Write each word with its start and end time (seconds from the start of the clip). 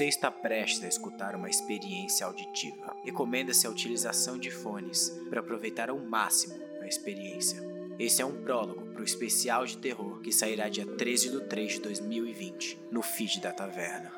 Você 0.00 0.06
está 0.06 0.30
prestes 0.30 0.82
a 0.84 0.88
escutar 0.88 1.34
uma 1.34 1.50
experiência 1.50 2.24
auditiva. 2.24 2.96
Recomenda-se 3.04 3.66
a 3.66 3.70
utilização 3.70 4.38
de 4.38 4.50
fones 4.50 5.10
para 5.28 5.40
aproveitar 5.40 5.90
ao 5.90 5.98
máximo 5.98 6.54
a 6.80 6.86
experiência. 6.86 7.60
Esse 7.98 8.22
é 8.22 8.24
um 8.24 8.42
prólogo 8.42 8.79
para 9.00 9.02
o 9.02 9.04
especial 9.04 9.64
de 9.64 9.78
terror 9.78 10.20
que 10.20 10.30
sairá 10.30 10.68
dia 10.68 10.84
13 10.84 11.30
de 11.30 11.40
3 11.44 11.72
de 11.72 11.80
2020 11.80 12.78
no 12.90 13.00
feed 13.00 13.40
da 13.40 13.50
taverna. 13.50 14.12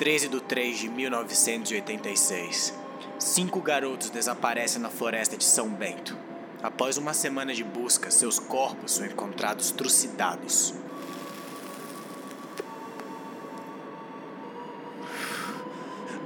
Treze 0.00 0.28
do 0.28 0.40
3 0.40 0.78
de 0.78 0.88
1986. 0.88 2.72
Cinco 3.18 3.60
garotos 3.60 4.08
desaparecem 4.08 4.80
na 4.80 4.88
floresta 4.88 5.36
de 5.36 5.44
São 5.44 5.68
Bento. 5.68 6.16
Após 6.62 6.96
uma 6.96 7.12
semana 7.12 7.52
de 7.52 7.62
busca, 7.62 8.10
seus 8.10 8.38
corpos 8.38 8.92
são 8.92 9.04
encontrados 9.04 9.70
trucidados. 9.70 10.72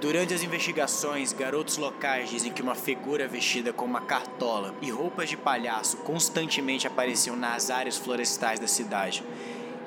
Durante 0.00 0.32
as 0.32 0.44
investigações, 0.44 1.32
garotos 1.32 1.76
locais 1.76 2.30
dizem 2.30 2.52
que 2.52 2.62
uma 2.62 2.76
figura 2.76 3.26
vestida 3.26 3.72
com 3.72 3.84
uma 3.84 4.02
cartola 4.02 4.72
e 4.80 4.88
roupas 4.88 5.28
de 5.28 5.36
palhaço 5.36 5.96
constantemente 5.96 6.86
apareciam 6.86 7.34
nas 7.34 7.70
áreas 7.70 7.96
florestais 7.96 8.60
da 8.60 8.68
cidade, 8.68 9.24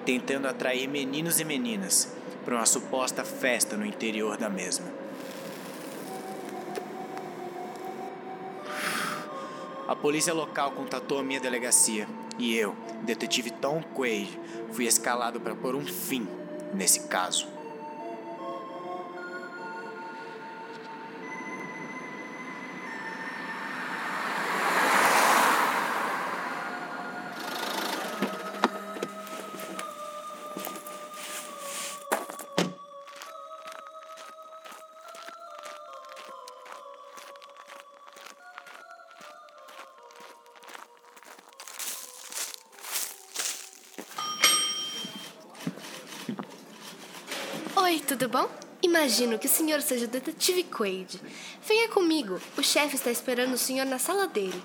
tentando 0.05 0.45
atrair 0.45 0.89
meninos 0.89 1.39
e 1.39 1.45
meninas 1.45 2.16
para 2.47 2.55
uma 2.55 2.65
suposta 2.65 3.25
festa 3.25 3.75
no 3.75 3.85
interior 3.85 4.37
da 4.37 4.47
mesma. 4.47 4.85
A 9.85 9.93
polícia 9.93 10.33
local 10.33 10.71
contatou 10.71 11.19
a 11.19 11.23
minha 11.23 11.41
delegacia 11.41 12.07
e 12.39 12.55
eu, 12.55 12.73
detetive 13.03 13.51
Tom 13.51 13.83
Quaid, 13.93 14.39
fui 14.71 14.85
escalado 14.85 15.41
para 15.41 15.53
pôr 15.55 15.75
um 15.75 15.85
fim 15.85 16.25
nesse 16.73 17.09
caso. 17.09 17.56
Oi, 47.79 47.99
tudo 47.99 48.27
bom? 48.27 48.49
Imagino 48.81 49.37
que 49.37 49.45
o 49.45 49.49
senhor 49.49 49.83
seja 49.83 50.05
o 50.05 50.07
detetive 50.07 50.63
Quaid. 50.63 51.21
Venha 51.63 51.87
comigo. 51.89 52.41
O 52.57 52.63
chefe 52.63 52.95
está 52.95 53.11
esperando 53.11 53.53
o 53.53 53.57
senhor 53.57 53.85
na 53.85 53.99
sala 53.99 54.27
dele. 54.27 54.59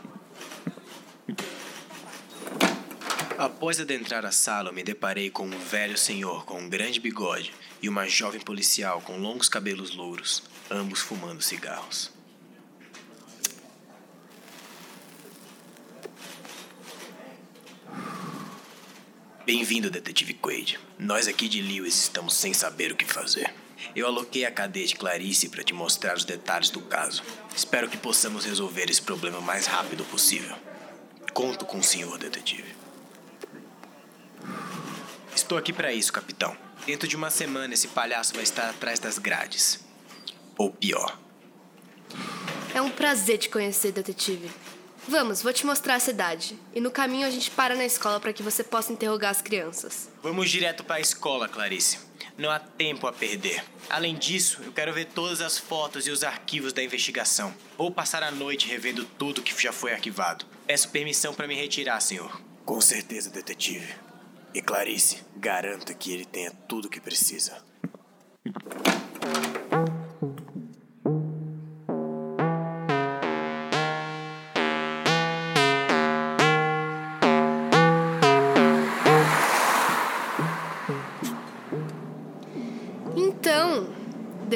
Após 3.36 3.78
adentrar 3.78 4.24
a 4.24 4.32
sala, 4.32 4.72
me 4.72 4.82
deparei 4.82 5.28
com 5.28 5.44
um 5.44 5.58
velho 5.58 5.98
senhor 5.98 6.46
com 6.46 6.58
um 6.58 6.70
grande 6.70 7.00
bigode 7.00 7.52
e 7.82 7.88
uma 7.88 8.08
jovem 8.08 8.40
policial 8.40 9.02
com 9.02 9.18
longos 9.18 9.46
cabelos 9.46 9.94
louros, 9.94 10.42
ambos 10.70 11.00
fumando 11.00 11.42
cigarros. 11.42 12.10
Bem-vindo, 19.44 19.90
detetive 19.90 20.34
Quaid. 20.34 20.78
Nós 20.96 21.26
aqui 21.26 21.48
de 21.48 21.60
Lewis 21.60 21.96
estamos 21.96 22.34
sem 22.36 22.54
saber 22.54 22.92
o 22.92 22.96
que 22.96 23.04
fazer. 23.04 23.52
Eu 23.96 24.06
aloquei 24.06 24.44
a 24.44 24.52
cadete 24.52 24.94
Clarice 24.94 25.48
para 25.48 25.64
te 25.64 25.74
mostrar 25.74 26.16
os 26.16 26.24
detalhes 26.24 26.70
do 26.70 26.80
caso. 26.82 27.24
Espero 27.52 27.88
que 27.88 27.96
possamos 27.96 28.44
resolver 28.44 28.88
esse 28.88 29.02
problema 29.02 29.38
o 29.38 29.42
mais 29.42 29.66
rápido 29.66 30.04
possível. 30.04 30.54
Conto 31.34 31.66
com 31.66 31.78
o 31.78 31.82
senhor, 31.82 32.16
detetive. 32.18 32.72
Estou 35.34 35.58
aqui 35.58 35.72
para 35.72 35.92
isso, 35.92 36.12
capitão. 36.12 36.56
Dentro 36.86 37.08
de 37.08 37.16
uma 37.16 37.28
semana, 37.28 37.74
esse 37.74 37.88
palhaço 37.88 38.34
vai 38.34 38.44
estar 38.44 38.70
atrás 38.70 39.00
das 39.00 39.18
grades. 39.18 39.80
Ou 40.56 40.70
pior. 40.70 41.18
É 42.72 42.80
um 42.80 42.90
prazer 42.90 43.38
te 43.38 43.48
conhecer, 43.48 43.90
detetive. 43.90 44.48
Vamos, 45.08 45.42
vou 45.42 45.52
te 45.52 45.66
mostrar 45.66 45.96
a 45.96 46.00
cidade. 46.00 46.56
E 46.74 46.80
no 46.80 46.90
caminho 46.90 47.26
a 47.26 47.30
gente 47.30 47.50
para 47.50 47.74
na 47.74 47.84
escola 47.84 48.20
para 48.20 48.32
que 48.32 48.42
você 48.42 48.62
possa 48.62 48.92
interrogar 48.92 49.30
as 49.30 49.42
crianças. 49.42 50.08
Vamos 50.22 50.48
direto 50.48 50.84
para 50.84 50.96
a 50.96 51.00
escola, 51.00 51.48
Clarice. 51.48 51.98
Não 52.38 52.50
há 52.50 52.58
tempo 52.58 53.06
a 53.06 53.12
perder. 53.12 53.64
Além 53.90 54.14
disso, 54.16 54.60
eu 54.64 54.72
quero 54.72 54.92
ver 54.92 55.06
todas 55.06 55.40
as 55.40 55.58
fotos 55.58 56.06
e 56.06 56.10
os 56.10 56.22
arquivos 56.22 56.72
da 56.72 56.82
investigação. 56.82 57.52
Vou 57.76 57.90
passar 57.90 58.22
a 58.22 58.30
noite 58.30 58.68
revendo 58.68 59.04
tudo 59.04 59.42
que 59.42 59.60
já 59.60 59.72
foi 59.72 59.92
arquivado. 59.92 60.46
Peço 60.66 60.88
permissão 60.88 61.34
para 61.34 61.48
me 61.48 61.54
retirar, 61.54 62.00
senhor. 62.00 62.40
Com 62.64 62.80
certeza, 62.80 63.28
detetive. 63.28 63.94
E 64.54 64.62
Clarice, 64.62 65.18
garanta 65.36 65.92
que 65.92 66.12
ele 66.12 66.24
tenha 66.24 66.52
tudo 66.68 66.86
o 66.86 66.90
que 66.90 67.00
precisa. 67.00 67.71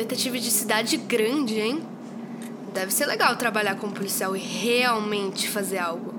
Detetive 0.06 0.38
de 0.38 0.52
cidade 0.52 0.96
grande, 0.96 1.58
hein? 1.58 1.82
Deve 2.72 2.92
ser 2.92 3.06
legal 3.06 3.34
trabalhar 3.36 3.74
como 3.74 3.92
policial 3.92 4.36
e 4.36 4.38
realmente 4.38 5.48
fazer 5.48 5.78
algo. 5.78 6.14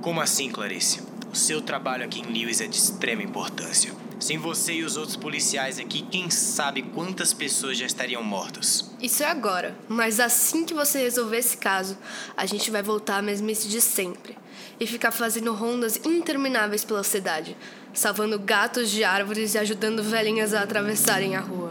Como 0.00 0.20
assim, 0.20 0.48
Clarice? 0.48 1.02
O 1.32 1.36
seu 1.36 1.60
trabalho 1.60 2.04
aqui 2.04 2.20
em 2.20 2.32
Lewis 2.32 2.60
é 2.60 2.68
de 2.68 2.76
extrema 2.76 3.24
importância. 3.24 3.92
Sem 4.20 4.38
você 4.38 4.74
e 4.74 4.84
os 4.84 4.96
outros 4.96 5.16
policiais 5.16 5.78
aqui, 5.78 6.02
quem 6.02 6.30
sabe 6.30 6.82
quantas 6.82 7.32
pessoas 7.34 7.76
já 7.76 7.84
estariam 7.84 8.22
mortas. 8.22 8.92
Isso 9.02 9.24
é 9.24 9.26
agora, 9.26 9.76
mas 9.88 10.20
assim 10.20 10.64
que 10.64 10.72
você 10.72 11.00
resolver 11.00 11.38
esse 11.38 11.56
caso, 11.56 11.98
a 12.36 12.46
gente 12.46 12.70
vai 12.70 12.82
voltar 12.82 13.18
à 13.18 13.22
mesmice 13.22 13.68
de 13.68 13.80
sempre 13.80 14.38
e 14.78 14.86
ficar 14.86 15.10
fazendo 15.10 15.52
rondas 15.52 16.00
intermináveis 16.04 16.84
pela 16.84 17.02
cidade, 17.02 17.56
salvando 17.92 18.38
gatos 18.38 18.88
de 18.88 19.02
árvores 19.02 19.54
e 19.54 19.58
ajudando 19.58 20.02
velhinhas 20.02 20.54
a 20.54 20.62
atravessarem 20.62 21.34
a 21.34 21.40
rua. 21.40 21.65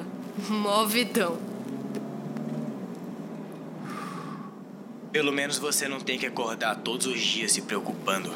Mó 0.49 0.85
vidão. 0.85 1.39
Pelo 5.11 5.31
menos 5.31 5.57
você 5.57 5.87
não 5.87 5.99
tem 5.99 6.19
que 6.19 6.25
acordar 6.25 6.75
todos 6.75 7.07
os 7.07 7.19
dias 7.19 7.51
se 7.51 7.63
preocupando 7.63 8.31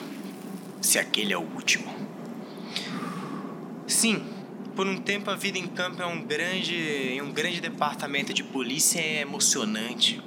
se 0.81 0.98
aquele 0.98 1.34
é 1.34 1.38
o 1.38 1.42
último. 1.42 1.94
Sim, 3.86 4.25
por 4.75 4.88
um 4.88 4.98
tempo 4.98 5.30
a 5.30 5.36
vida 5.36 5.60
em 5.60 5.68
campo 5.68 6.01
é 6.01 6.06
um 6.06 6.24
grande, 6.24 6.75
em 6.75 7.22
um 7.22 7.31
grande 7.31 7.62
departamento 7.62 8.34
de 8.34 8.44
polícia 8.44 9.00
é 9.00 9.22
emocionante. 9.22 10.22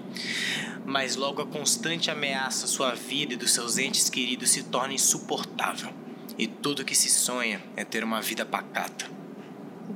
Mas 0.84 1.16
logo 1.16 1.42
a 1.42 1.46
constante 1.46 2.10
ameaça 2.10 2.66
à 2.66 2.68
sua 2.68 2.94
vida 2.94 3.34
e 3.34 3.36
dos 3.36 3.52
seus 3.52 3.78
entes 3.78 4.08
queridos 4.08 4.50
se 4.50 4.64
torna 4.64 4.94
insuportável. 4.94 5.90
E 6.38 6.46
tudo 6.46 6.84
que 6.84 6.94
se 6.94 7.08
sonha 7.08 7.60
é 7.76 7.84
ter 7.84 8.04
uma 8.04 8.20
vida 8.20 8.44
pacata. 8.44 9.06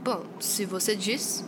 Bom, 0.02 0.24
se 0.40 0.64
você 0.64 0.96
diz. 0.96 1.44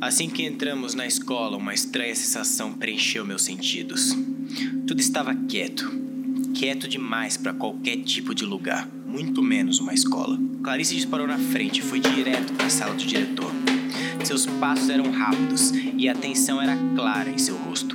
Assim 0.00 0.30
que 0.30 0.42
entramos 0.42 0.94
na 0.94 1.06
escola, 1.06 1.58
uma 1.58 1.74
estranha 1.74 2.14
sensação 2.16 2.72
preencheu 2.72 3.22
meus 3.26 3.42
sentidos. 3.42 4.16
Tudo 4.86 4.98
estava 4.98 5.34
quieto. 5.34 5.92
Quieto 6.54 6.88
demais 6.88 7.36
para 7.36 7.52
qualquer 7.52 7.98
tipo 7.98 8.34
de 8.34 8.46
lugar, 8.46 8.88
muito 9.06 9.42
menos 9.42 9.78
uma 9.78 9.92
escola. 9.92 10.38
Clarice 10.64 10.94
disparou 10.94 11.26
na 11.26 11.38
frente 11.38 11.80
e 11.80 11.82
foi 11.82 12.00
direto 12.00 12.54
para 12.54 12.66
a 12.66 12.70
sala 12.70 12.94
do 12.94 13.04
diretor. 13.04 13.52
Seus 14.24 14.46
passos 14.46 14.88
eram 14.88 15.10
rápidos 15.10 15.70
e 15.70 16.08
a 16.08 16.14
tensão 16.14 16.62
era 16.62 16.78
clara 16.96 17.28
em 17.28 17.38
seu 17.38 17.58
rosto. 17.58 17.94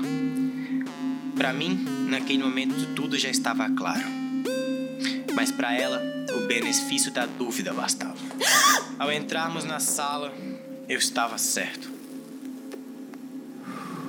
Para 1.35 1.53
mim, 1.53 1.83
naquele 2.07 2.43
momento 2.43 2.93
tudo 2.93 3.17
já 3.17 3.29
estava 3.29 3.67
claro. 3.71 4.05
Mas 5.35 5.51
para 5.51 5.73
ela, 5.73 6.03
o 6.37 6.45
benefício 6.45 7.11
da 7.11 7.25
dúvida 7.25 7.73
bastava. 7.73 8.15
Ao 8.99 9.11
entrarmos 9.11 9.65
na 9.65 9.79
sala, 9.79 10.31
eu 10.87 10.99
estava 10.99 11.39
certo. 11.39 11.94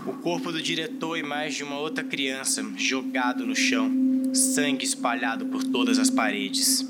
O 0.06 0.12
corpo 0.22 0.52
do 0.52 0.62
diretor 0.62 1.16
e 1.16 1.22
mais 1.22 1.54
de 1.54 1.64
uma 1.64 1.78
outra 1.78 2.04
criança 2.04 2.64
jogado 2.76 3.44
no 3.44 3.56
chão, 3.56 3.90
sangue 4.32 4.84
espalhado 4.84 5.46
por 5.46 5.64
todas 5.64 5.98
as 5.98 6.10
paredes, 6.10 6.86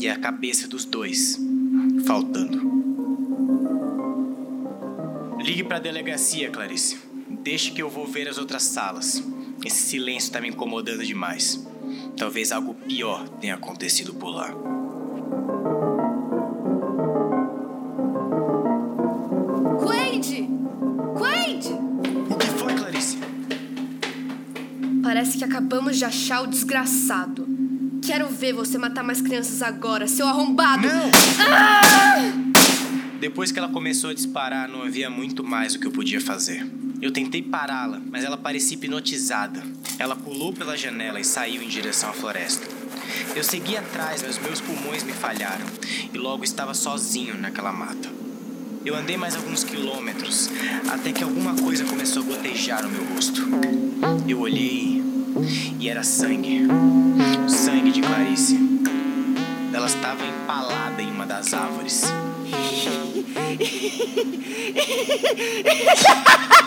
e 0.00 0.08
a 0.08 0.16
cabeça 0.16 0.68
dos 0.68 0.84
dois 0.84 1.38
faltando. 2.06 2.62
Ligue 5.42 5.64
para 5.64 5.76
a 5.76 5.80
delegacia, 5.80 6.50
Clarice. 6.50 6.98
Deixe 7.28 7.70
que 7.70 7.82
eu 7.82 7.90
vou 7.90 8.06
ver 8.06 8.28
as 8.28 8.38
outras 8.38 8.62
salas. 8.62 9.22
Esse 9.64 9.88
silêncio 9.88 10.28
está 10.28 10.40
me 10.40 10.48
incomodando 10.48 11.04
demais. 11.04 11.64
Talvez 12.16 12.52
algo 12.52 12.74
pior 12.74 13.28
tenha 13.40 13.54
acontecido 13.54 14.14
por 14.14 14.30
lá. 14.30 14.63
Parece 25.14 25.38
que 25.38 25.44
acabamos 25.44 25.96
de 25.96 26.04
achar 26.04 26.42
o 26.42 26.48
desgraçado. 26.48 27.46
Quero 28.02 28.26
ver 28.30 28.52
você 28.52 28.76
matar 28.76 29.04
mais 29.04 29.20
crianças 29.20 29.62
agora, 29.62 30.08
seu 30.08 30.26
arrombado! 30.26 30.88
Não! 30.88 31.10
Ah! 31.38 31.80
Depois 33.20 33.52
que 33.52 33.60
ela 33.60 33.68
começou 33.68 34.10
a 34.10 34.12
disparar, 34.12 34.68
não 34.68 34.82
havia 34.82 35.08
muito 35.08 35.44
mais 35.44 35.76
o 35.76 35.78
que 35.78 35.86
eu 35.86 35.92
podia 35.92 36.20
fazer. 36.20 36.68
Eu 37.00 37.12
tentei 37.12 37.40
pará-la, 37.40 38.02
mas 38.10 38.24
ela 38.24 38.36
parecia 38.36 38.76
hipnotizada. 38.76 39.62
Ela 40.00 40.16
pulou 40.16 40.52
pela 40.52 40.76
janela 40.76 41.20
e 41.20 41.24
saiu 41.24 41.62
em 41.62 41.68
direção 41.68 42.10
à 42.10 42.12
floresta. 42.12 42.66
Eu 43.36 43.44
segui 43.44 43.76
atrás, 43.76 44.20
mas 44.20 44.36
meus 44.40 44.60
pulmões 44.60 45.04
me 45.04 45.12
falharam 45.12 45.66
e 46.12 46.18
logo 46.18 46.42
estava 46.42 46.74
sozinho 46.74 47.38
naquela 47.38 47.72
mata. 47.72 48.23
Eu 48.84 48.94
andei 48.94 49.16
mais 49.16 49.34
alguns 49.34 49.64
quilômetros 49.64 50.50
até 50.92 51.10
que 51.10 51.24
alguma 51.24 51.54
coisa 51.54 51.84
começou 51.84 52.22
a 52.22 52.26
gotejar 52.26 52.82
no 52.82 52.90
meu 52.90 53.02
rosto. 53.14 53.40
Eu 54.28 54.40
olhei 54.40 55.02
e 55.80 55.88
era 55.88 56.02
sangue. 56.02 56.66
Sangue 57.48 57.90
de 57.90 58.02
Clarice. 58.02 58.58
Ela 59.72 59.86
estava 59.86 60.22
empalada 60.26 61.02
em 61.02 61.10
uma 61.10 61.24
das 61.24 61.54
árvores. 61.54 62.02